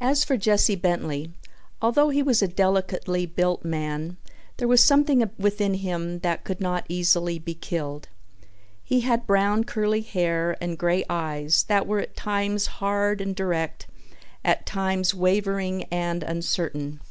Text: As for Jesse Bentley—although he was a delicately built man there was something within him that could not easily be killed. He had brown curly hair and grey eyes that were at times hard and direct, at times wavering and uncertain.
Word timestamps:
As 0.00 0.24
for 0.24 0.38
Jesse 0.38 0.74
Bentley—although 0.74 2.08
he 2.08 2.22
was 2.22 2.40
a 2.40 2.48
delicately 2.48 3.26
built 3.26 3.62
man 3.62 4.16
there 4.56 4.66
was 4.66 4.82
something 4.82 5.28
within 5.38 5.74
him 5.74 6.20
that 6.20 6.44
could 6.44 6.62
not 6.62 6.86
easily 6.88 7.38
be 7.38 7.52
killed. 7.52 8.08
He 8.82 9.00
had 9.02 9.26
brown 9.26 9.64
curly 9.64 10.00
hair 10.00 10.56
and 10.62 10.78
grey 10.78 11.04
eyes 11.10 11.64
that 11.64 11.86
were 11.86 12.00
at 12.00 12.16
times 12.16 12.68
hard 12.80 13.20
and 13.20 13.36
direct, 13.36 13.86
at 14.42 14.64
times 14.64 15.12
wavering 15.14 15.82
and 15.92 16.22
uncertain. 16.22 17.02